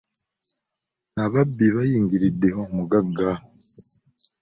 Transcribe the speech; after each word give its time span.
Ababbi 1.23 1.67
baayingiridde 1.75 2.49
omugagga! 2.63 3.31